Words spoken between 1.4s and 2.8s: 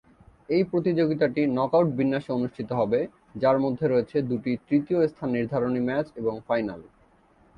knockout বিন্যাসে অনুষ্ঠিত